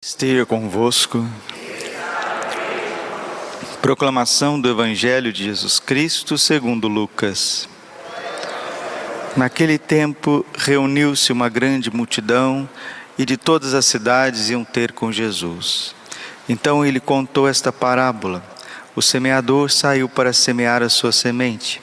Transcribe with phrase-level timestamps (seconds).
[0.00, 1.28] Esteja convosco.
[3.82, 7.68] Proclamação do Evangelho de Jesus Cristo segundo Lucas.
[9.36, 12.68] Naquele tempo reuniu-se uma grande multidão
[13.18, 15.96] e de todas as cidades iam ter com Jesus.
[16.48, 18.40] Então ele contou esta parábola.
[18.94, 21.82] O semeador saiu para semear a sua semente.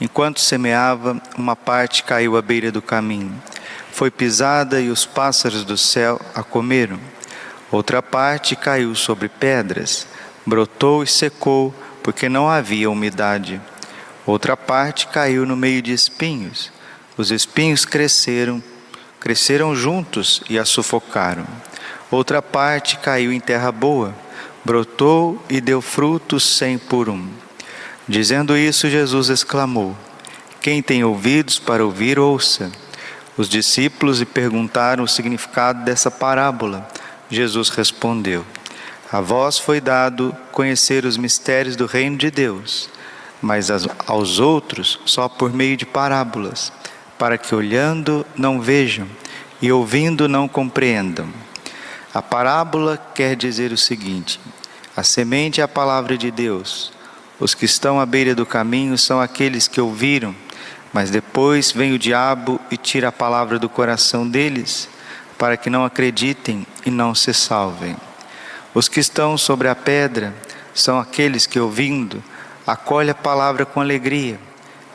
[0.00, 3.34] Enquanto semeava, uma parte caiu à beira do caminho.
[3.90, 7.17] Foi pisada e os pássaros do céu a comeram.
[7.70, 10.06] Outra parte caiu sobre pedras,
[10.46, 13.60] brotou e secou, porque não havia umidade.
[14.24, 16.72] Outra parte caiu no meio de espinhos.
[17.16, 18.62] Os espinhos cresceram,
[19.20, 21.46] cresceram juntos e a sufocaram.
[22.10, 24.14] Outra parte caiu em terra boa,
[24.64, 27.28] brotou e deu frutos cem por um.
[28.08, 29.94] Dizendo isso, Jesus exclamou:
[30.62, 32.72] Quem tem ouvidos para ouvir, ouça.
[33.36, 36.88] Os discípulos lhe perguntaram o significado dessa parábola.
[37.30, 38.44] Jesus respondeu:
[39.12, 42.88] A vós foi dado conhecer os mistérios do reino de Deus,
[43.40, 43.68] mas
[44.06, 46.72] aos outros só por meio de parábolas,
[47.18, 49.06] para que olhando não vejam
[49.60, 51.28] e ouvindo não compreendam.
[52.14, 54.40] A parábola quer dizer o seguinte:
[54.96, 56.92] a semente é a palavra de Deus.
[57.38, 60.34] Os que estão à beira do caminho são aqueles que ouviram,
[60.92, 64.88] mas depois vem o diabo e tira a palavra do coração deles
[65.38, 67.96] para que não acreditem e não se salvem.
[68.74, 70.34] Os que estão sobre a pedra
[70.74, 72.22] são aqueles que, ouvindo,
[72.66, 74.38] acolhem a palavra com alegria,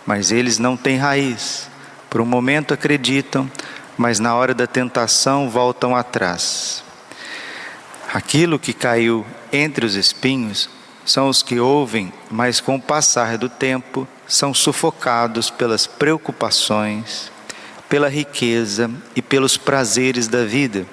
[0.06, 1.68] mas eles não têm raiz.
[2.10, 3.50] Por um momento acreditam,
[3.98, 6.84] mas na hora da tentação voltam atrás.
[8.14, 10.70] Aquilo que caiu entre os espinhos
[11.04, 17.32] são os que ouvem, mas com o passar do tempo são sufocados pelas preocupações,
[17.94, 20.84] pela riqueza e pelos prazeres da vida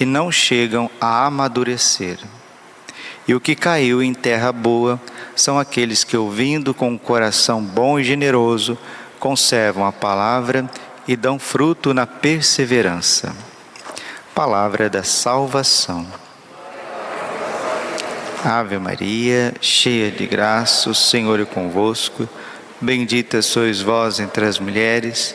[0.00, 2.16] e não chegam a amadurecer.
[3.28, 4.98] E o que caiu em terra boa
[5.36, 8.78] são aqueles que, ouvindo com um coração bom e generoso,
[9.20, 10.66] conservam a palavra
[11.06, 13.36] e dão fruto na perseverança.
[14.34, 16.06] Palavra da salvação.
[18.42, 22.26] Ave Maria, cheia de graça, o Senhor é convosco.
[22.80, 25.34] Bendita sois vós entre as mulheres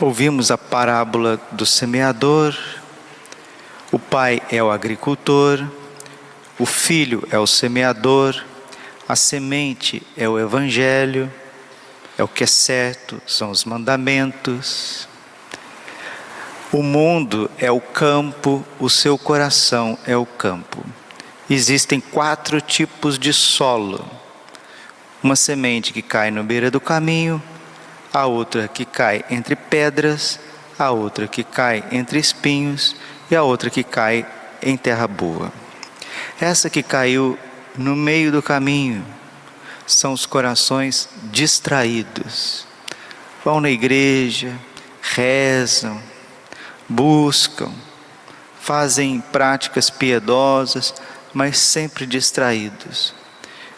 [0.00, 2.56] Ouvimos a parábola do semeador,
[3.90, 5.66] o pai é o agricultor,
[6.56, 8.44] o filho é o semeador,
[9.08, 11.28] a semente é o evangelho,
[12.16, 15.08] é o que é certo, são os mandamentos.
[16.70, 20.84] O mundo é o campo, o seu coração é o campo.
[21.50, 24.08] Existem quatro tipos de solo:
[25.20, 27.42] uma semente que cai no beira do caminho,
[28.18, 30.40] a outra que cai entre pedras,
[30.76, 32.96] a outra que cai entre espinhos
[33.30, 34.26] e a outra que cai
[34.60, 35.52] em terra boa.
[36.40, 37.38] Essa que caiu
[37.76, 39.06] no meio do caminho
[39.86, 42.66] são os corações distraídos.
[43.44, 44.52] Vão na igreja,
[45.00, 46.02] rezam,
[46.88, 47.70] buscam,
[48.60, 50.92] fazem práticas piedosas,
[51.32, 53.14] mas sempre distraídos.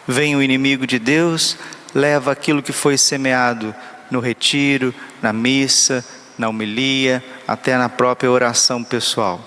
[0.07, 1.55] Vem o inimigo de Deus,
[1.93, 3.75] leva aquilo que foi semeado
[4.11, 6.05] no retiro, na missa,
[6.37, 9.39] na homilia, até na própria oração pessoal.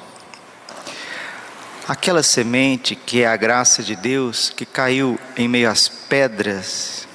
[1.87, 7.07] Aquela semente que é a graça de Deus, que caiu em meio às pedras,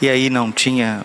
[0.00, 1.04] e aí não tinha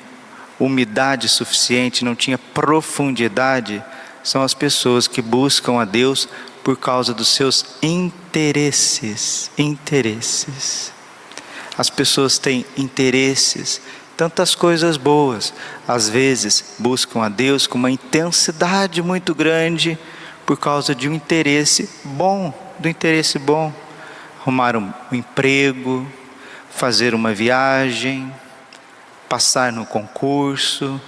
[0.59, 3.83] umidade suficiente, não tinha profundidade,
[4.23, 6.29] são as pessoas que buscam a Deus
[6.63, 9.51] por causa dos seus interesses.
[9.57, 10.91] Interesses.
[11.77, 13.81] As pessoas têm interesses
[14.15, 15.53] tantas coisas boas,
[15.87, 19.97] às vezes buscam a Deus com uma intensidade muito grande
[20.45, 23.73] por causa de um interesse bom, do interesse bom,
[24.39, 26.07] arrumar um emprego,
[26.69, 28.33] fazer uma viagem,
[29.27, 31.01] passar no concurso,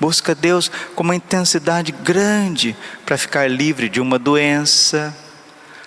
[0.00, 5.14] busca Deus com uma intensidade grande para ficar livre de uma doença.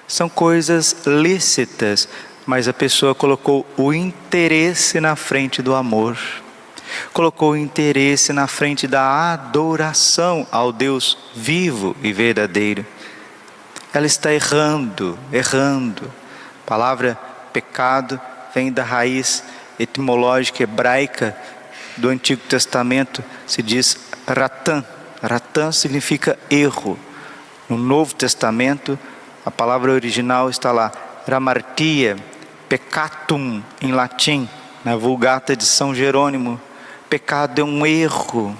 [0.07, 2.09] São coisas lícitas,
[2.45, 6.17] mas a pessoa colocou o interesse na frente do amor
[7.13, 12.85] colocou o interesse na frente da adoração ao Deus vivo e verdadeiro.
[13.93, 16.11] Ela está errando, errando.
[16.65, 17.17] palavra
[17.51, 18.19] pecado
[18.53, 19.43] vem da raiz
[19.77, 21.35] etimológica hebraica
[21.97, 23.97] do Antigo Testamento, se diz
[24.27, 24.83] ratan.
[25.21, 26.97] Ratan significa erro.
[27.69, 28.97] No Novo Testamento,
[29.45, 30.91] a palavra original está lá,
[31.27, 32.17] ramartia,
[32.67, 34.47] peccatum em latim,
[34.83, 36.59] na Vulgata de São Jerônimo.
[37.11, 38.57] Pecado é um erro.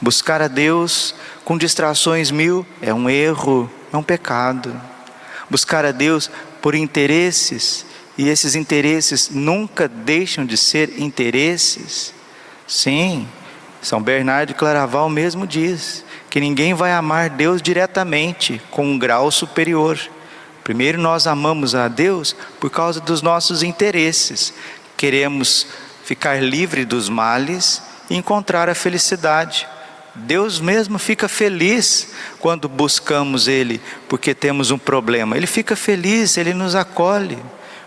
[0.00, 4.80] Buscar a Deus com distrações mil é um erro, é um pecado.
[5.50, 6.30] Buscar a Deus
[6.62, 7.84] por interesses,
[8.16, 12.14] e esses interesses nunca deixam de ser interesses.
[12.68, 13.26] Sim,
[13.82, 19.28] São Bernardo de Claraval mesmo diz que ninguém vai amar Deus diretamente com um grau
[19.32, 19.98] superior.
[20.62, 24.54] Primeiro nós amamos a Deus por causa dos nossos interesses.
[24.96, 25.66] Queremos
[26.06, 29.66] ficar livre dos males e encontrar a felicidade.
[30.14, 35.36] Deus mesmo fica feliz quando buscamos Ele, porque temos um problema.
[35.36, 37.36] Ele fica feliz, Ele nos acolhe.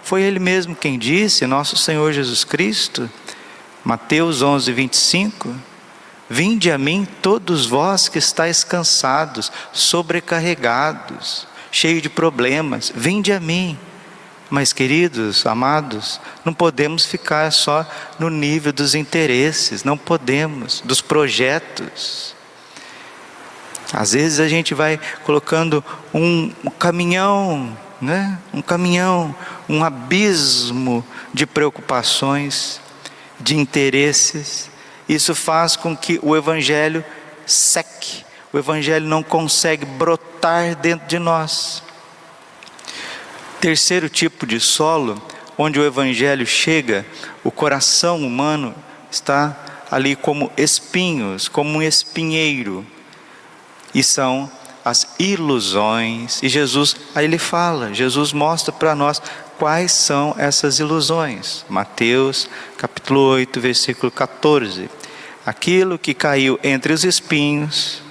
[0.04, 3.10] Foi Ele mesmo quem disse, nosso Senhor Jesus Cristo,
[3.86, 5.56] Mateus 11, 25:
[6.30, 13.80] Vinde a mim todos vós que estáis cansados, sobrecarregados, cheios de problemas, vinde a mim.
[14.50, 17.86] Mas, queridos, amados, não podemos ficar só
[18.18, 22.36] no nível dos interesses, não podemos, dos projetos.
[23.94, 28.40] Às vezes a gente vai colocando um, caminhão, né?
[28.52, 29.36] um caminhão,
[29.68, 32.82] um abismo de preocupações,
[33.40, 34.70] de interesses.
[35.08, 37.06] Isso faz com que o Evangelho
[37.46, 41.84] seque, o Evangelho não consegue brotar dentro de nós.
[43.60, 45.22] Terceiro tipo de solo,
[45.58, 47.06] onde o evangelho chega,
[47.44, 48.74] o coração humano
[49.12, 52.86] está ali como espinhos, como um espinheiro.
[53.94, 54.50] E são
[54.86, 56.42] as ilusões.
[56.42, 59.22] E Jesus, aí ele fala, Jesus mostra para nós
[59.58, 61.66] quais são essas ilusões.
[61.68, 64.90] Mateus, capítulo 8, versículo 14.
[65.46, 68.02] Aquilo que caiu entre os espinhos,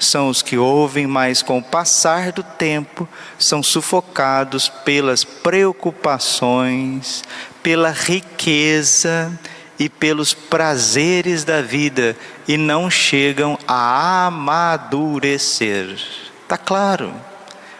[0.00, 3.08] são os que ouvem, mas com o passar do tempo
[3.38, 7.22] são sufocados pelas preocupações,
[7.62, 9.30] pela riqueza
[9.78, 12.16] e pelos prazeres da vida
[12.48, 15.96] e não chegam a amadurecer.
[16.42, 17.12] Está claro,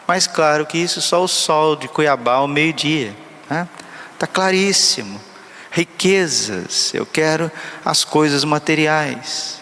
[0.06, 3.14] mais claro que isso só o sol de Cuiabá ao meio-dia.
[3.48, 3.66] Né?
[4.18, 5.20] Tá claríssimo.
[5.70, 7.50] Riquezas, eu quero
[7.84, 9.60] as coisas materiais.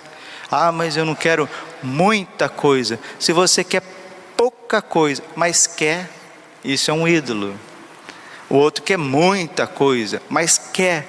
[0.51, 1.47] Ah, mas eu não quero
[1.83, 2.99] muita coisa.
[3.19, 3.83] Se você quer
[4.37, 6.09] pouca coisa, mas quer,
[6.65, 7.59] isso é um ídolo.
[8.49, 11.07] O outro quer muita coisa, mas quer,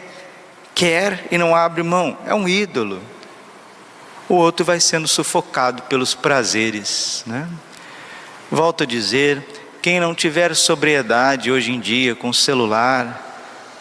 [0.76, 3.02] quer e não abre mão, é um ídolo.
[4.28, 7.48] O outro vai sendo sufocado pelos prazeres, né?
[8.52, 9.44] Volto a dizer,
[9.82, 13.28] quem não tiver sobriedade hoje em dia com celular,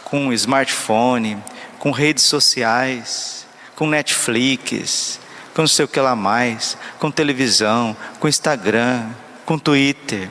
[0.05, 1.43] com smartphone,
[1.79, 5.21] com redes sociais, com Netflix,
[5.59, 9.11] com não sei o que lá mais, com televisão, com Instagram,
[9.45, 10.31] com Twitter,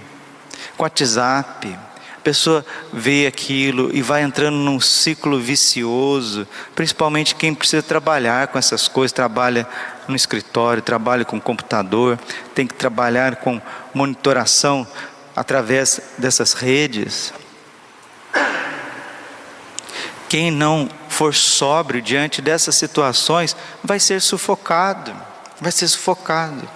[0.78, 1.78] com WhatsApp.
[2.16, 8.58] A pessoa vê aquilo e vai entrando num ciclo vicioso, principalmente quem precisa trabalhar com
[8.58, 9.68] essas coisas, trabalha
[10.08, 12.18] no escritório, trabalha com computador,
[12.56, 13.62] tem que trabalhar com
[13.94, 14.88] monitoração
[15.36, 17.34] através dessas redes.
[20.30, 25.16] Quem não for sóbrio diante dessas situações vai ser sufocado,
[25.62, 26.68] vai ser sufocado.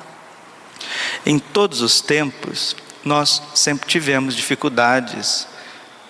[1.26, 5.48] Em todos os tempos, nós sempre tivemos dificuldades,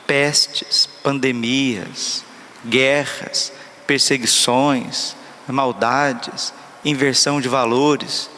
[0.06, 2.24] pestes, pandemias,
[2.66, 3.52] guerras,
[3.88, 5.16] perseguições,
[5.48, 6.54] maldades,
[6.86, 8.30] inversão de valores.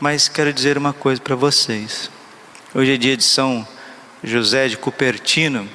[0.00, 2.10] Mas quero dizer uma coisa para vocês.
[2.74, 3.66] Hoje é dia de São
[4.22, 5.68] José de Cupertino,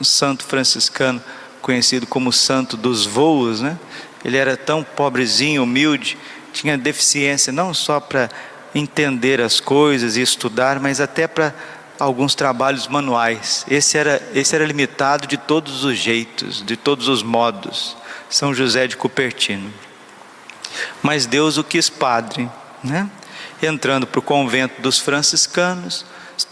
[0.00, 1.22] um santo franciscano
[1.66, 3.76] conhecido como santo dos voos, né?
[4.24, 6.16] Ele era tão pobrezinho, humilde,
[6.52, 8.30] tinha deficiência não só para
[8.72, 11.52] entender as coisas e estudar, mas até para
[11.98, 13.66] alguns trabalhos manuais.
[13.68, 17.96] Esse era, esse era limitado de todos os jeitos, de todos os modos.
[18.30, 19.72] São José de Cupertino.
[21.02, 22.48] Mas Deus o quis padre,
[22.84, 23.10] né?
[23.60, 26.06] Entrando para o convento dos franciscanos,
[26.36, 26.46] se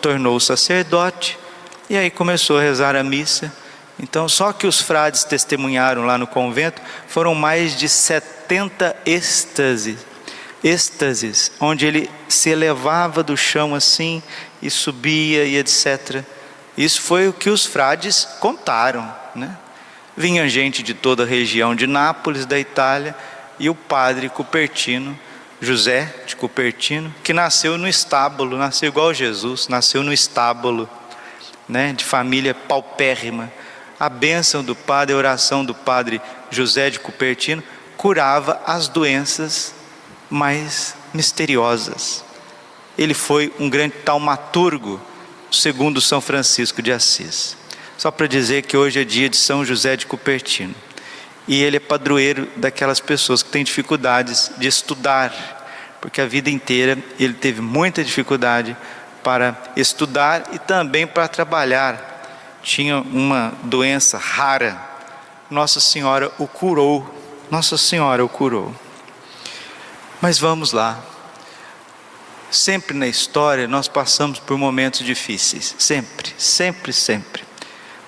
[0.00, 1.38] tornou sacerdote
[1.90, 3.52] e aí começou a rezar a missa
[3.98, 9.98] então, só que os frades testemunharam lá no convento foram mais de 70 êxtases,
[10.62, 14.22] êxtases, onde ele se elevava do chão assim
[14.60, 16.24] e subia e etc.
[16.76, 19.56] Isso foi o que os frades contaram, né?
[20.16, 23.16] Vinha gente de toda a região de Nápoles, da Itália,
[23.58, 25.18] e o padre Cupertino,
[25.60, 30.88] José de Cupertino, que nasceu no estábulo, nasceu igual Jesus, nasceu no estábulo
[31.68, 33.52] né, de família paupérrima.
[34.04, 36.20] A bênção do padre, a oração do padre
[36.50, 37.62] José de Cupertino
[37.96, 39.74] curava as doenças
[40.28, 42.22] mais misteriosas.
[42.98, 45.00] Ele foi um grande taumaturgo,
[45.50, 47.56] segundo São Francisco de Assis.
[47.96, 50.74] Só para dizer que hoje é dia de São José de Cupertino.
[51.48, 55.32] E ele é padroeiro daquelas pessoas que têm dificuldades de estudar,
[56.02, 58.76] porque a vida inteira ele teve muita dificuldade
[59.22, 62.13] para estudar e também para trabalhar.
[62.64, 64.80] Tinha uma doença rara.
[65.50, 67.06] Nossa Senhora o curou.
[67.50, 68.74] Nossa Senhora o curou.
[70.20, 70.98] Mas vamos lá.
[72.50, 77.44] Sempre na história nós passamos por momentos difíceis, sempre, sempre, sempre.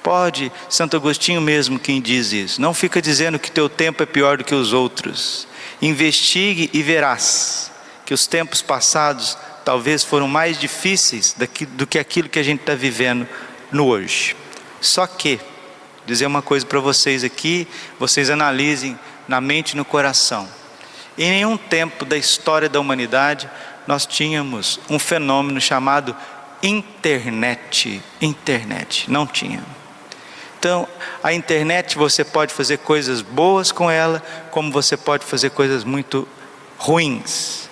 [0.02, 2.60] Pode, Santo Agostinho mesmo quem diz isso.
[2.60, 5.46] Não fica dizendo que teu tempo é pior do que os outros.
[5.82, 7.70] Investigue e verás
[8.06, 11.36] que os tempos passados talvez foram mais difíceis
[11.72, 13.28] do que aquilo que a gente está vivendo
[13.70, 14.34] no hoje.
[14.80, 15.40] Só que,
[16.04, 17.66] dizer uma coisa para vocês aqui,
[17.98, 20.48] vocês analisem na mente e no coração.
[21.18, 23.48] Em nenhum tempo da história da humanidade
[23.86, 26.14] nós tínhamos um fenômeno chamado
[26.62, 28.02] internet.
[28.20, 29.62] Internet, não tinha.
[30.58, 30.88] Então,
[31.22, 36.26] a internet você pode fazer coisas boas com ela, como você pode fazer coisas muito
[36.76, 37.65] ruins.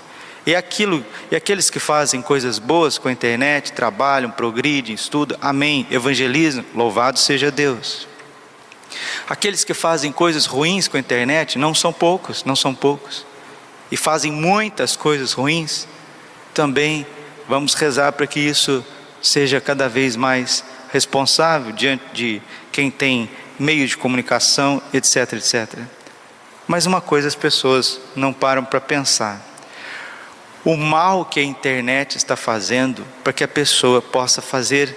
[0.46, 5.86] E aquilo, e aqueles que fazem coisas boas com a internet, trabalham, progridem, estudam, amém,
[5.90, 8.06] evangelizam, louvado seja Deus.
[9.28, 13.24] Aqueles que fazem coisas ruins com a internet não são poucos, não são poucos.
[13.90, 15.88] E fazem muitas coisas ruins,
[16.52, 17.06] também
[17.48, 18.84] vamos rezar para que isso
[19.22, 25.78] seja cada vez mais responsável diante de quem tem meio de comunicação, etc, etc.
[26.66, 29.40] Mas uma coisa as pessoas não param para pensar:
[30.64, 34.96] o mal que a internet está fazendo para que a pessoa possa fazer,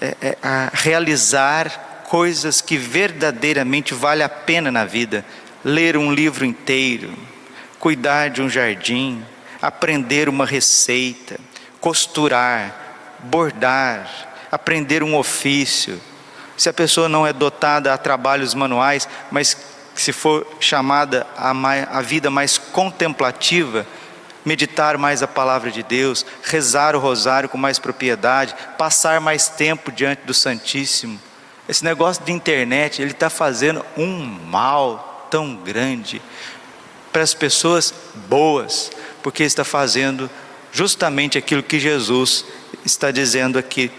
[0.00, 0.36] é, é,
[0.72, 5.24] realizar coisas que verdadeiramente vale a pena na vida,
[5.64, 7.12] ler um livro inteiro,
[7.78, 9.24] cuidar de um jardim,
[9.60, 11.38] aprender uma receita,
[11.80, 14.08] costurar, bordar,
[14.50, 16.00] aprender um ofício.
[16.56, 19.56] Se a pessoa não é dotada a trabalhos manuais, mas
[19.94, 23.86] se for chamada a, mais, a vida mais contemplativa,
[24.44, 29.92] meditar mais a palavra de Deus, rezar o rosário com mais propriedade, passar mais tempo
[29.92, 31.20] diante do Santíssimo.
[31.68, 36.20] Esse negócio de internet, ele está fazendo um mal tão grande
[37.12, 37.92] para as pessoas
[38.28, 38.90] boas,
[39.22, 40.28] porque está fazendo
[40.72, 42.44] justamente aquilo que Jesus
[42.84, 43.90] está dizendo aqui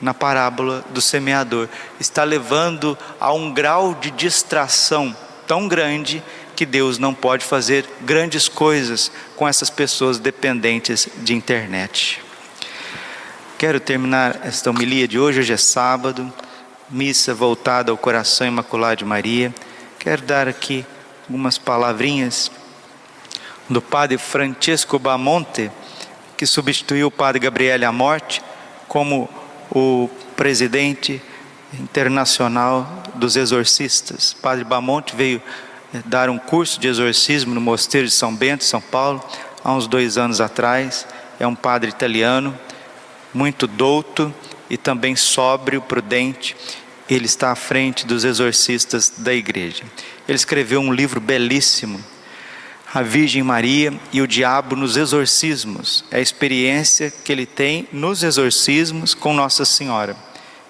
[0.00, 5.14] na parábola do semeador, está levando a um grau de distração
[5.46, 6.22] tão grande
[6.58, 12.20] que Deus não pode fazer grandes coisas com essas pessoas dependentes de internet.
[13.56, 16.32] Quero terminar esta homilia de hoje, hoje é sábado,
[16.90, 19.54] missa voltada ao coração imaculado de Maria.
[20.00, 20.84] Quero dar aqui
[21.28, 22.50] algumas palavrinhas
[23.70, 25.70] do padre Francesco Bamonte,
[26.36, 28.42] que substituiu o padre Gabriele à morte
[28.88, 29.30] como
[29.70, 31.22] o presidente
[31.78, 34.32] internacional dos exorcistas.
[34.32, 35.40] Padre Bamonte veio
[36.04, 39.22] dar um curso de exorcismo no Mosteiro de São Bento, São Paulo,
[39.64, 41.06] há uns dois anos atrás.
[41.40, 42.58] É um padre italiano,
[43.32, 44.34] muito douto
[44.68, 46.56] e também sóbrio, prudente.
[47.08, 49.84] Ele está à frente dos exorcistas da igreja.
[50.26, 52.04] Ele escreveu um livro belíssimo
[52.92, 56.04] a Virgem Maria e o diabo nos exorcismos.
[56.10, 60.16] É a experiência que ele tem nos exorcismos com Nossa Senhora.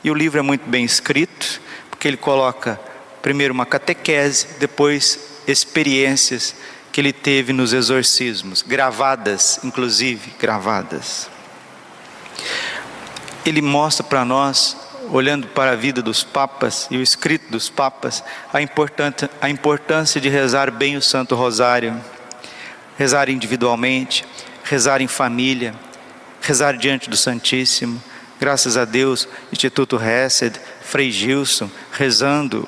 [0.03, 2.81] E o livro é muito bem escrito, porque ele coloca
[3.29, 6.55] primeiro uma catequese, depois experiências
[6.91, 11.29] que ele teve nos exorcismos, gravadas, inclusive gravadas.
[13.45, 14.79] Ele mostra para nós
[15.11, 20.19] olhando para a vida dos papas e o escrito dos papas, a, importância, a importância
[20.19, 22.03] de rezar bem o Santo Rosário,
[22.97, 24.25] rezar individualmente,
[24.65, 25.75] rezar em família,
[26.41, 28.03] rezar diante do Santíssimo.
[28.41, 32.67] Graças a Deus, Instituto Hesed, Frei Gilson, rezando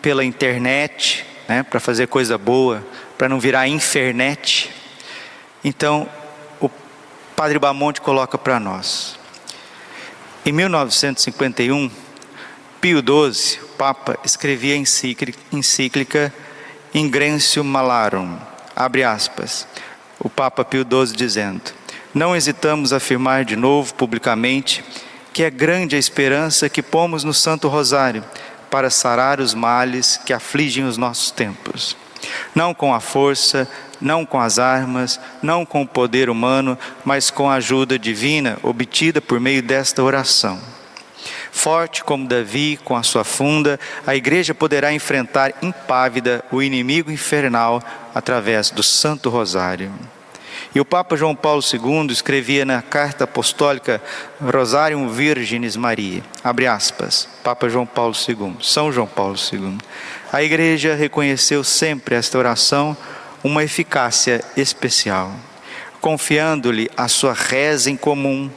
[0.00, 2.84] pela internet, né, para fazer coisa boa,
[3.18, 4.70] para não virar infernet.
[5.62, 6.08] Então,
[6.60, 6.70] o
[7.36, 9.18] Padre Bamonte coloca para nós:
[10.44, 11.90] em 1951,
[12.80, 14.78] Pio XII, Papa, escrevia a
[15.52, 16.32] encíclica
[16.94, 18.36] Ingrensio Malarum,
[18.74, 19.66] abre aspas,
[20.18, 21.72] o Papa Pio XII dizendo:
[22.14, 24.82] Não hesitamos afirmar de novo publicamente
[25.32, 28.24] que é grande a esperança que pomos no Santo Rosário
[28.70, 31.96] para sarar os males que afligem os nossos tempos.
[32.54, 33.68] Não com a força,
[34.00, 39.20] não com as armas, não com o poder humano, mas com a ajuda divina obtida
[39.20, 40.58] por meio desta oração.
[41.52, 47.82] Forte como Davi, com a sua funda, a igreja poderá enfrentar impávida o inimigo infernal
[48.14, 49.92] através do Santo Rosário.
[50.72, 54.00] E o Papa João Paulo II escrevia na carta apostólica
[54.40, 59.78] Rosarium Virginis Maria, abre aspas, Papa João Paulo II, São João Paulo II.
[60.32, 62.96] A igreja reconheceu sempre esta oração
[63.42, 65.32] uma eficácia especial,
[66.00, 68.48] confiando-lhe a sua reza em comum,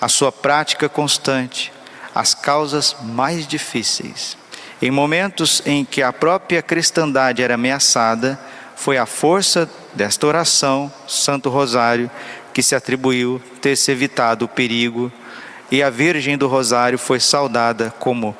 [0.00, 1.72] a sua prática constante,
[2.12, 4.36] as causas mais difíceis.
[4.80, 8.40] Em momentos em que a própria cristandade era ameaçada,
[8.82, 12.10] foi a força desta oração, Santo Rosário,
[12.52, 15.10] que se atribuiu ter se evitado o perigo,
[15.70, 18.36] e a Virgem do Rosário foi saudada como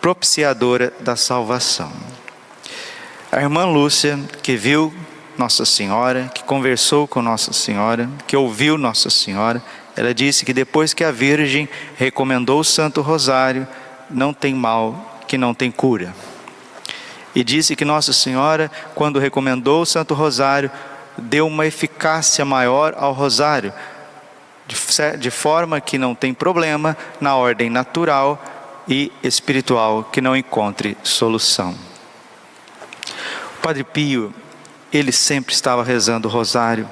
[0.00, 1.92] propiciadora da salvação.
[3.32, 4.94] A irmã Lúcia, que viu
[5.36, 9.60] Nossa Senhora, que conversou com Nossa Senhora, que ouviu Nossa Senhora,
[9.96, 13.66] ela disse que depois que a Virgem recomendou o Santo Rosário,
[14.08, 16.14] não tem mal que não tem cura.
[17.34, 20.70] E disse que Nossa Senhora, quando recomendou o Santo Rosário,
[21.16, 23.72] deu uma eficácia maior ao rosário,
[25.18, 28.42] de, forma que não tem problema na ordem natural
[28.88, 31.74] e espiritual que não encontre solução.
[33.58, 34.32] O Padre Pio,
[34.92, 36.88] ele sempre estava rezando o rosário.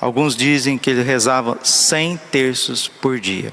[0.00, 3.52] Alguns dizem que ele rezava cem terços por dia.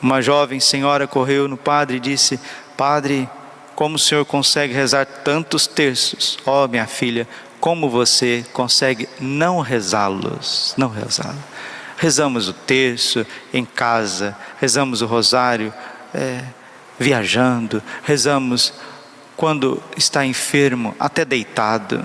[0.00, 2.40] Uma jovem senhora correu no padre e disse:
[2.76, 3.28] Padre,
[3.78, 6.36] como o senhor consegue rezar tantos terços?
[6.44, 7.28] Ó, oh, minha filha,
[7.60, 10.74] como você consegue não rezá-los?
[10.76, 11.38] Não rezá-los.
[11.96, 15.72] Rezamos o terço em casa, rezamos o rosário
[16.12, 16.42] é,
[16.98, 18.72] viajando, rezamos
[19.36, 22.04] quando está enfermo, até deitado,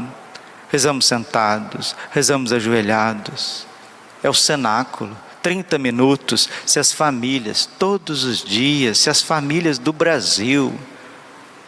[0.69, 3.65] rezamos sentados, rezamos ajoelhados.
[4.21, 5.17] É o cenáculo.
[5.41, 10.71] 30 minutos, se as famílias, todos os dias, se as famílias do Brasil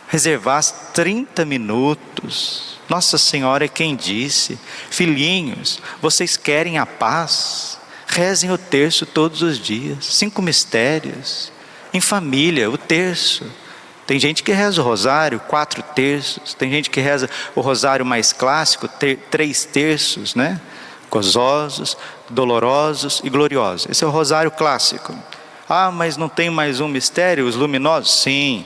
[0.08, 7.80] reservassem 30 minutos nossa Senhora é quem disse: Filhinhos, vocês querem a paz?
[8.08, 11.52] Rezem o terço todos os dias, cinco mistérios,
[11.94, 13.46] em família, o terço.
[14.06, 18.32] Tem gente que reza o rosário, quatro terços, tem gente que reza o rosário mais
[18.32, 20.62] clássico, ter, três terços, né?
[21.10, 21.98] Gozosos,
[22.30, 23.88] dolorosos e gloriosos.
[23.90, 25.18] Esse é o rosário clássico.
[25.68, 28.22] Ah, mas não tem mais um mistério, os luminosos?
[28.22, 28.64] Sim.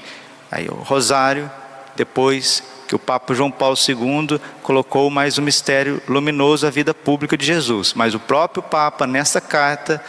[0.52, 1.50] Aí o rosário,
[1.96, 7.38] depois que o Papa João Paulo II colocou mais um mistério luminoso à vida pública
[7.38, 7.94] de Jesus.
[7.94, 10.04] Mas o próprio Papa, nessa carta,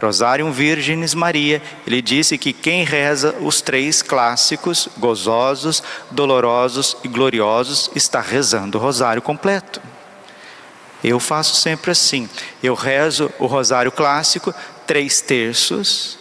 [0.00, 7.90] Rosarium Virginis Maria, ele disse que quem reza os três clássicos, gozosos, dolorosos e gloriosos,
[7.96, 9.82] está rezando o rosário completo.
[11.02, 12.28] Eu faço sempre assim.
[12.62, 14.54] Eu rezo o rosário clássico,
[14.86, 16.19] três terços,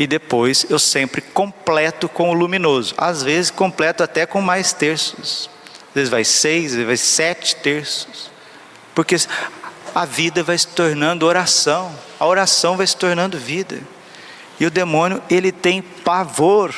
[0.00, 2.94] e depois eu sempre completo com o luminoso.
[2.96, 5.50] Às vezes completo até com mais terços.
[5.88, 8.30] Às vezes vai seis, às vezes vai sete terços.
[8.94, 9.14] Porque
[9.94, 13.78] a vida vai se tornando oração, a oração vai se tornando vida.
[14.58, 16.74] E o demônio, ele tem pavor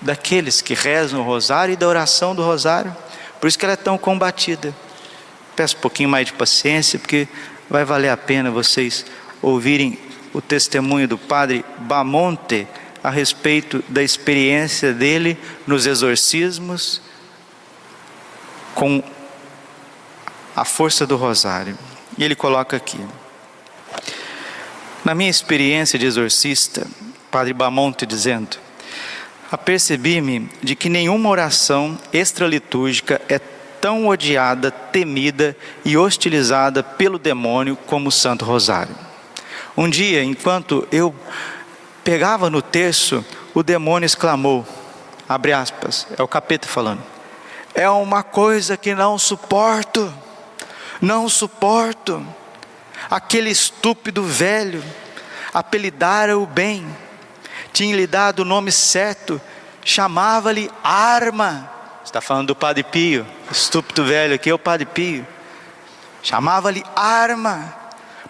[0.00, 2.96] daqueles que rezam o rosário e da oração do rosário.
[3.40, 4.72] Por isso que ela é tão combatida.
[5.56, 7.26] Peço um pouquinho mais de paciência, porque
[7.68, 9.04] vai valer a pena vocês
[9.42, 9.98] ouvirem
[10.32, 12.66] o testemunho do padre Bamonte
[13.02, 17.00] a respeito da experiência dele nos exorcismos
[18.74, 19.02] com
[20.54, 21.76] a força do rosário.
[22.16, 23.00] E ele coloca aqui:
[25.04, 26.86] Na minha experiência de exorcista,
[27.30, 28.58] Padre Bamonte dizendo,
[29.50, 33.38] apercebi-me de que nenhuma oração extralitúrgica é
[33.80, 38.94] tão odiada, temida e hostilizada pelo demônio como o Santo Rosário.
[39.76, 41.14] Um dia, enquanto eu
[42.04, 44.66] pegava no terço, o demônio exclamou,
[45.26, 47.02] abre aspas, é o capeta falando,
[47.74, 50.12] é uma coisa que não suporto,
[51.00, 52.24] não suporto.
[53.10, 54.84] Aquele estúpido velho
[55.54, 56.86] apelidara o bem,
[57.72, 59.40] tinha-lhe dado o nome certo,
[59.82, 61.70] chamava-lhe arma.
[62.04, 65.26] Está falando do Padre Pio, estúpido velho aqui é o Padre Pio.
[66.22, 67.81] Chamava-lhe arma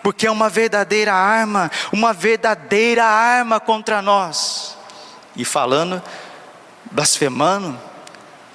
[0.03, 4.77] porque é uma verdadeira arma, uma verdadeira arma contra nós.
[5.37, 6.03] E falando,
[6.91, 7.79] blasfemando,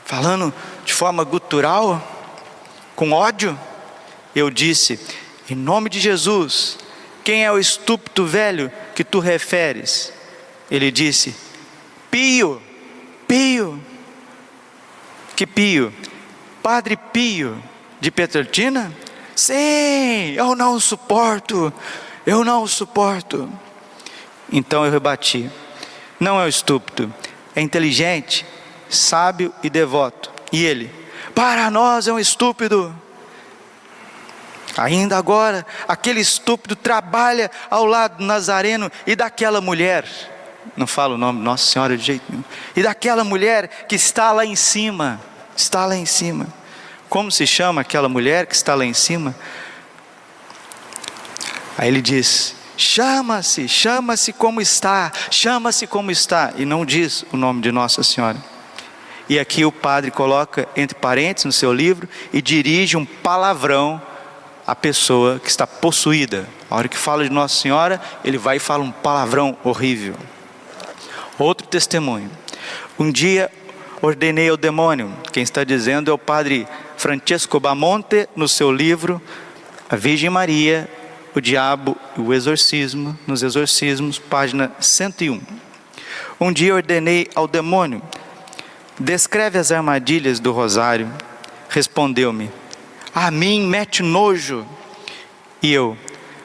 [0.06, 0.54] falando
[0.86, 2.02] de forma gutural,
[2.96, 3.58] com ódio,
[4.36, 5.00] eu disse:
[5.50, 6.78] em nome de Jesus,
[7.24, 10.12] quem é o estúpido velho que tu referes?
[10.70, 11.36] Ele disse:
[12.12, 12.62] Pio,
[13.28, 13.82] Pio.
[15.36, 15.94] Que Pio?
[16.64, 17.62] Padre Pio
[18.00, 18.92] de Petrolina?
[19.38, 21.72] Sim, eu não suporto,
[22.26, 23.48] eu não suporto.
[24.52, 25.48] Então eu rebati:
[26.20, 27.14] não é o estúpido,
[27.56, 28.44] é inteligente,
[28.90, 30.32] sábio e devoto.
[30.52, 30.92] E ele,
[31.36, 32.96] para nós é um estúpido.
[34.76, 40.04] Ainda agora, aquele estúpido trabalha ao lado do Nazareno e daquela mulher,
[40.76, 42.44] não falo o nome Nossa Senhora de jeito nenhum,
[42.76, 45.22] e daquela mulher que está lá em cima,
[45.56, 46.48] está lá em cima.
[47.10, 49.36] Como se chama aquela mulher que está lá em cima?
[51.78, 57.62] Aí ele diz: chama-se, chama-se como está, chama-se como está, e não diz o nome
[57.62, 58.38] de Nossa Senhora.
[59.30, 64.02] E aqui o padre coloca entre parênteses no seu livro e dirige um palavrão
[64.66, 66.48] à pessoa que está possuída.
[66.70, 70.16] A hora que fala de Nossa Senhora, ele vai e fala um palavrão horrível.
[71.38, 72.32] Outro testemunho.
[72.98, 73.52] Um dia
[74.02, 79.22] ordenei ao demônio, quem está dizendo é o padre Francesco Bamonte, no seu livro
[79.90, 80.90] A Virgem Maria,
[81.36, 85.42] o Diabo e o Exorcismo, nos Exorcismos, página 101.
[86.40, 88.02] Um dia ordenei ao demônio
[89.00, 91.08] Descreve as armadilhas do rosário.
[91.70, 92.50] Respondeu-me:
[93.14, 94.66] A mim mete nojo.
[95.62, 95.96] E eu: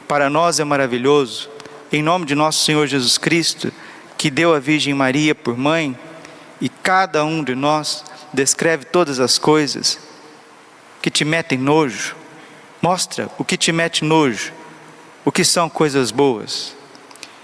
[0.06, 1.48] Para nós é maravilhoso,
[1.90, 3.72] em nome de nosso Senhor Jesus Cristo,
[4.18, 5.96] que deu a Virgem Maria por mãe,
[6.62, 9.98] e cada um de nós descreve todas as coisas
[11.02, 12.14] que te metem nojo.
[12.80, 14.52] Mostra o que te mete nojo,
[15.24, 16.76] o que são coisas boas.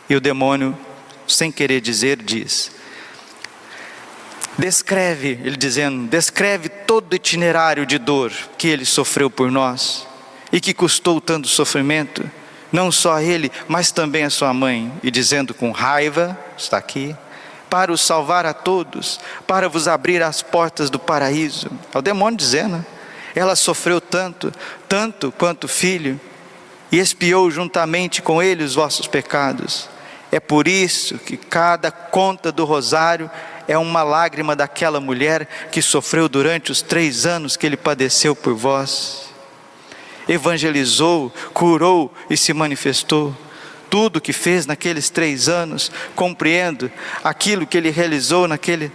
[0.09, 0.79] E o demônio,
[1.27, 2.71] sem querer dizer, diz:
[4.57, 10.07] descreve, ele dizendo, descreve todo o itinerário de dor que ele sofreu por nós
[10.53, 12.31] e que custou tanto sofrimento,
[12.71, 17.17] não só ele, mas também a sua mãe, e dizendo com raiva, está aqui,
[17.69, 21.71] para os salvar a todos, para vos abrir as portas do paraíso.
[21.95, 22.85] É o demônio dizendo,
[23.35, 24.53] ela sofreu tanto,
[24.89, 26.21] tanto quanto filho,
[26.91, 29.89] e expiou juntamente com ele os vossos pecados.
[30.31, 33.31] É por isso que cada conta do rosário
[33.67, 38.55] é uma lágrima daquela mulher que sofreu durante os três anos que ele padeceu por
[38.55, 39.29] vós.
[40.27, 43.35] Evangelizou, curou e se manifestou.
[43.91, 46.91] Tudo que fez naqueles três anos, compreendo
[47.25, 48.93] aquilo que ele realizou naquele,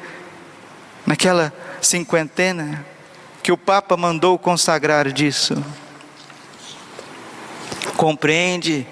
[1.06, 2.86] naquela cinquentena,
[3.42, 5.56] que o Papa mandou consagrar disso.
[7.98, 8.88] Compreende,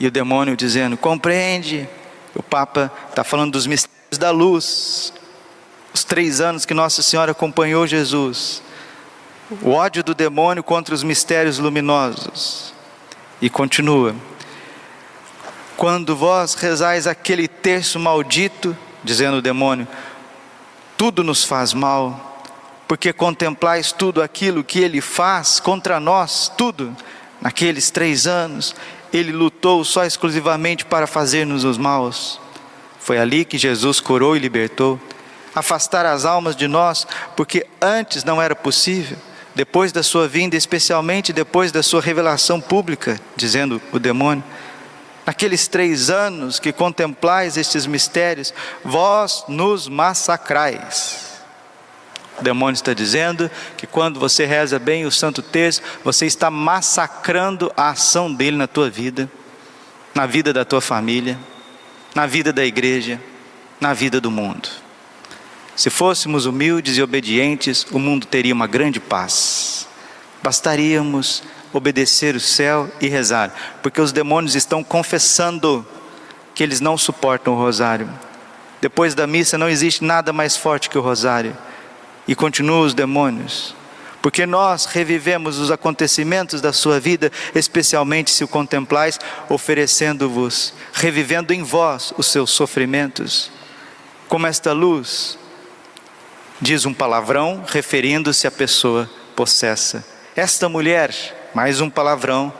[0.00, 1.88] e o demônio dizendo: compreende.
[2.34, 5.12] O Papa está falando dos mistérios da luz,
[5.92, 8.62] os três anos que Nossa Senhora acompanhou Jesus,
[9.62, 12.72] o ódio do demônio contra os mistérios luminosos.
[13.40, 14.14] E continua:
[15.78, 19.86] quando vós rezais aquele terço maldito, dizendo o demônio,
[20.96, 22.42] tudo nos faz mal,
[22.88, 26.96] porque contemplais tudo aquilo que ele faz contra nós, tudo,
[27.40, 28.74] naqueles três anos,
[29.12, 32.40] ele lutou só exclusivamente para fazer-nos os maus.
[32.98, 35.00] Foi ali que Jesus curou e libertou.
[35.54, 39.16] Afastar as almas de nós, porque antes não era possível,
[39.54, 44.42] depois da sua vinda, especialmente depois da sua revelação pública, dizendo o demônio,
[45.28, 51.42] naqueles três anos que contemplais estes mistérios, vós nos massacrais.
[52.40, 57.70] O demônio está dizendo que quando você reza bem o Santo Terço, você está massacrando
[57.76, 59.30] a ação dele na tua vida,
[60.14, 61.38] na vida da tua família,
[62.14, 63.20] na vida da igreja,
[63.78, 64.70] na vida do mundo.
[65.76, 69.86] Se fôssemos humildes e obedientes, o mundo teria uma grande paz.
[70.42, 73.52] Bastaríamos obedecer o céu e rezar,
[73.82, 75.86] porque os demônios estão confessando
[76.54, 78.08] que eles não suportam o rosário.
[78.80, 81.56] Depois da missa não existe nada mais forte que o rosário.
[82.26, 83.74] E continuam os demônios,
[84.20, 91.62] porque nós revivemos os acontecimentos da sua vida, especialmente se o contemplais, oferecendo-vos, revivendo em
[91.62, 93.50] vós os seus sofrimentos.
[94.28, 95.38] Como esta luz
[96.60, 100.04] diz um palavrão referindo-se à pessoa possessa.
[100.34, 102.52] Esta mulher, mais um palavrão,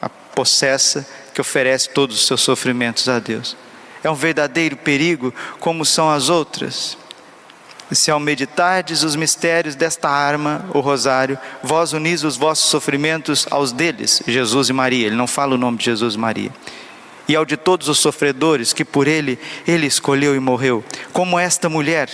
[0.00, 3.56] a possessa que oferece todos os seus sofrimentos a Deus.
[4.02, 6.96] É um verdadeiro perigo, como são as outras.
[7.90, 13.46] E se ao meditardes os mistérios desta arma, o rosário, vós unis os vossos sofrimentos
[13.50, 15.06] aos deles, Jesus e Maria.
[15.06, 16.50] Ele não fala o nome de Jesus e Maria.
[17.28, 21.68] E ao de todos os sofredores que por ele ele escolheu e morreu, como esta
[21.68, 22.08] mulher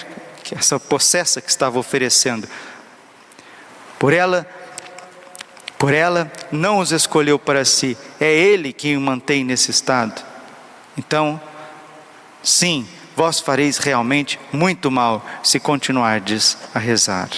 [0.54, 2.48] essa possessa que estava oferecendo.
[3.98, 4.46] Por ela,
[5.82, 10.22] por ela não os escolheu para si, é Ele quem o mantém nesse estado.
[10.96, 11.40] Então,
[12.40, 17.30] sim, vós fareis realmente muito mal se continuardes a rezar.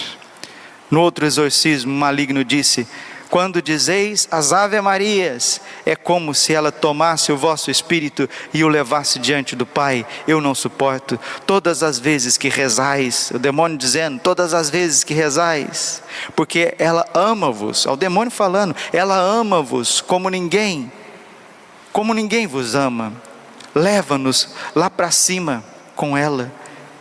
[0.91, 2.87] No outro exorcismo, o maligno disse:
[3.31, 8.69] Quando dizeis as Ave Marias, é como se ela tomasse o vosso espírito e o
[8.69, 10.07] levasse diante do Pai.
[10.29, 11.19] Eu não suporto.
[11.47, 16.03] Todas as vezes que rezais, o demônio dizendo, todas as vezes que rezais,
[16.37, 20.93] porque ela ama-vos, ao demônio falando, ela ama-vos como ninguém,
[21.93, 23.13] como ninguém vos ama.
[23.75, 25.65] Leva-nos lá para cima
[25.97, 26.53] com ela.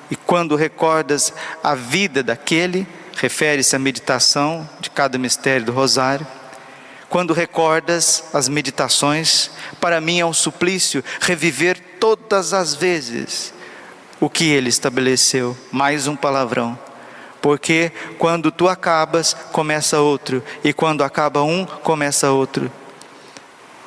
[0.10, 1.34] E quando recordas
[1.64, 6.26] a vida daquele, refere-se à meditação de cada mistério do rosário.
[7.10, 13.54] Quando recordas as meditações, para mim é um suplício reviver todas as vezes
[14.20, 16.80] o que ele estabeleceu, mais um palavrão.
[17.42, 22.72] Porque quando tu acabas, começa outro, e quando acaba um, começa outro.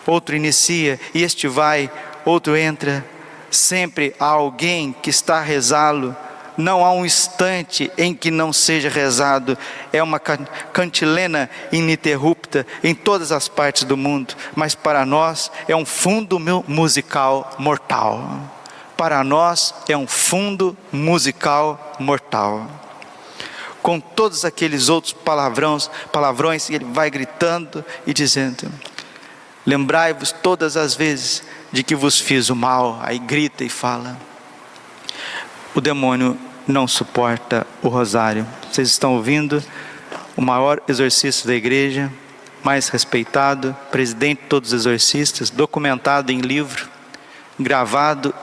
[0.06, 1.90] Outro inicia, e este vai,
[2.24, 3.04] outro entra.
[3.50, 6.14] Sempre há alguém que está a rezá-lo
[6.56, 9.56] não há um instante em que não seja rezado,
[9.92, 15.84] é uma cantilena ininterrupta em todas as partes do mundo, mas para nós é um
[15.84, 18.40] fundo musical mortal.
[18.96, 22.66] Para nós é um fundo musical mortal.
[23.82, 28.72] Com todos aqueles outros palavrões, palavrões, ele vai gritando e dizendo:
[29.66, 32.98] Lembrai-vos todas as vezes de que vos fiz o mal.
[33.02, 34.16] Aí grita e fala.
[35.76, 38.46] O demônio não suporta o rosário.
[38.72, 39.62] Vocês estão ouvindo
[40.34, 42.10] o maior exorcista da igreja,
[42.64, 46.88] mais respeitado, presidente de todos os exorcistas, documentado em livro,
[47.60, 48.34] gravado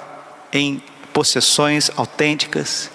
[0.53, 0.79] em
[1.11, 2.91] possessões autênticas.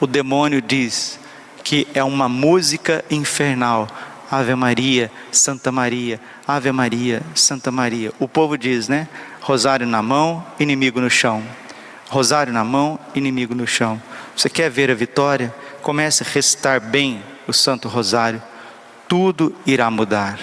[0.00, 1.20] O demônio diz
[1.62, 3.86] que é uma música infernal.
[4.30, 6.18] Ave Maria, Santa Maria,
[6.48, 8.10] Ave Maria, Santa Maria.
[8.18, 9.06] O povo diz, né?
[9.42, 11.42] Rosário na mão, inimigo no chão.
[12.10, 14.02] Rosário na mão, inimigo no chão.
[14.36, 15.54] Você quer ver a vitória?
[15.80, 18.42] Comece a recitar bem o Santo Rosário.
[19.06, 20.40] Tudo irá mudar.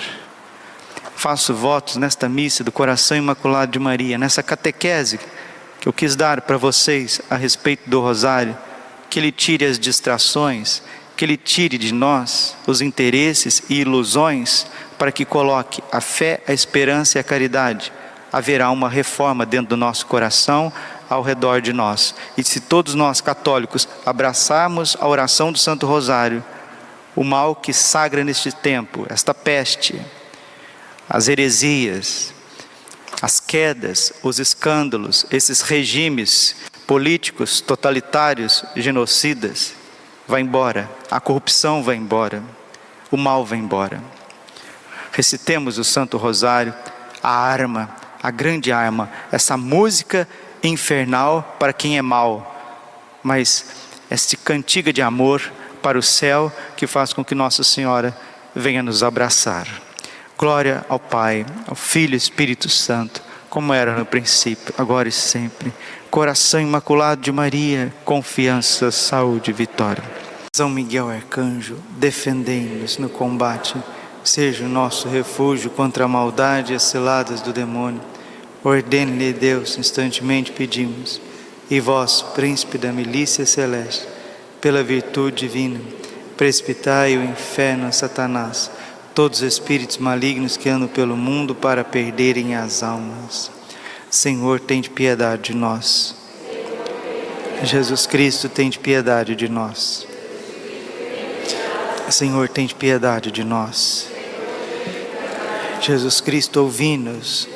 [1.13, 5.19] Faço votos nesta missa do coração imaculado de Maria, nessa catequese
[5.81, 8.57] que eu quis dar para vocês a respeito do Rosário,
[9.09, 10.81] que ele tire as distrações,
[11.17, 16.53] que ele tire de nós os interesses e ilusões, para que coloque a fé, a
[16.53, 17.91] esperança e a caridade.
[18.31, 20.71] Haverá uma reforma dentro do nosso coração,
[21.09, 22.15] ao redor de nós.
[22.37, 26.43] E se todos nós católicos abraçarmos a oração do Santo Rosário,
[27.15, 29.99] o mal que sagra neste tempo, esta peste,
[31.09, 32.33] as heresias,
[33.21, 39.73] as quedas, os escândalos, esses regimes políticos totalitários, genocidas,
[40.27, 42.43] vai embora, a corrupção vai embora,
[43.09, 44.01] o mal vai embora.
[45.11, 46.73] Recitemos o Santo Rosário,
[47.23, 47.89] a arma,
[48.21, 50.27] a grande arma, essa música
[50.63, 52.55] infernal para quem é mau,
[53.23, 53.65] mas
[54.09, 58.17] esta cantiga de amor para o céu que faz com que Nossa Senhora
[58.55, 59.67] venha nos abraçar.
[60.37, 65.73] Glória ao Pai, ao Filho e Espírito Santo, como era no princípio, agora e sempre.
[66.11, 70.03] Coração imaculado de Maria, confiança, saúde e vitória.
[70.55, 73.75] São Miguel Arcanjo, defendei-nos no combate,
[74.23, 78.01] seja o nosso refúgio contra a maldade e as ciladas do demônio
[78.67, 81.21] Ordene-lhe Deus, instantemente pedimos.
[81.69, 84.05] E vós, príncipe da milícia celeste,
[84.59, 85.79] pela virtude divina,
[86.35, 88.69] precipitai o inferno a Satanás,
[89.15, 93.49] todos os espíritos malignos que andam pelo mundo para perderem as almas.
[94.09, 96.13] Senhor, tem de piedade de nós.
[97.63, 100.05] Jesus Cristo, tem de piedade de nós.
[102.09, 104.09] Senhor, tem de piedade de nós.
[105.79, 107.55] Jesus Cristo, ouvi-nos.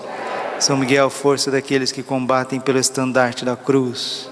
[0.61, 4.29] São Miguel, força daqueles que combatem pelo estandarte da cruz.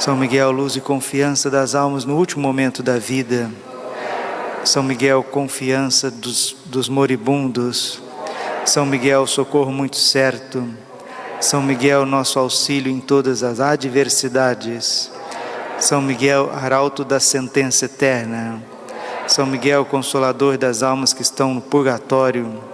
[0.00, 3.48] São Miguel, luz e confiança das almas no último momento da vida.
[4.64, 8.02] São Miguel, confiança dos, dos moribundos.
[8.66, 10.68] São Miguel, socorro muito certo.
[11.40, 15.08] São Miguel, nosso auxílio em todas as adversidades.
[15.78, 18.60] São Miguel, arauto da sentença eterna.
[19.28, 22.73] São Miguel, consolador das almas que estão no purgatório.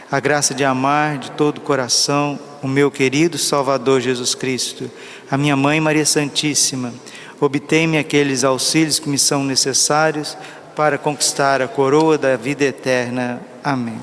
[0.11, 4.89] a graça de amar de todo o coração o meu querido Salvador Jesus Cristo,
[5.29, 6.93] a minha Mãe Maria Santíssima,
[7.39, 10.37] obtém-me aqueles auxílios que me são necessários
[10.75, 13.41] para conquistar a coroa da vida eterna.
[13.63, 13.99] Amém.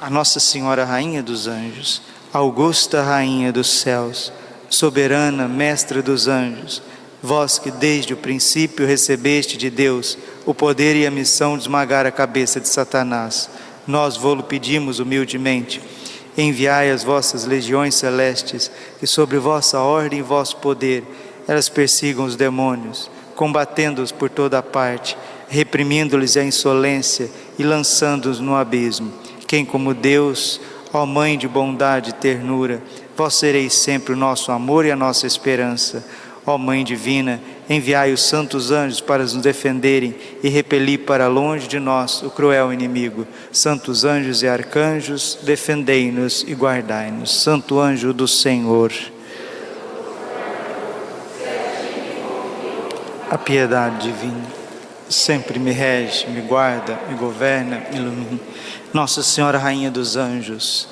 [0.00, 4.32] A Nossa Senhora Rainha dos Anjos, Augusta Rainha dos Céus,
[4.68, 6.82] soberana Mestra dos Anjos,
[7.22, 12.06] vós que desde o princípio recebeste de Deus o poder e a missão de esmagar
[12.06, 13.48] a cabeça de Satanás,
[13.86, 15.80] nós vô-lo pedimos humildemente.
[16.36, 21.04] Enviai as vossas legiões celestes, que sobre vossa ordem e vosso poder
[21.46, 25.16] elas persigam os demônios, combatendo-os por toda a parte,
[25.48, 27.28] reprimindo-lhes a insolência
[27.58, 29.12] e lançando-os no abismo.
[29.46, 30.60] Quem como Deus,
[30.92, 32.80] ó Mãe de bondade e ternura,
[33.16, 36.04] vós sereis sempre o nosso amor e a nossa esperança
[36.44, 41.78] Ó Mãe Divina, enviai os santos anjos para nos defenderem e repelir para longe de
[41.78, 43.26] nós o cruel inimigo.
[43.50, 47.42] Santos anjos e arcanjos, defendei-nos e guardai-nos.
[47.42, 48.92] Santo anjo do Senhor.
[53.30, 54.62] A piedade divina
[55.12, 58.40] sempre me rege, me guarda, me governa, me ilumina.
[58.92, 60.88] Nossa Senhora, Rainha dos Anjos,